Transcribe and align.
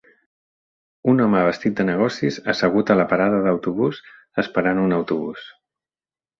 Un 1.11 1.21
home 1.25 1.43
vestit 1.47 1.75
de 1.81 1.85
negocis 1.91 2.41
assegut 2.55 2.93
a 2.93 2.97
la 3.03 3.07
parada 3.13 3.45
d'autobús 3.45 4.03
esperant 4.47 4.85
un 4.89 5.01
autobús. 5.01 5.49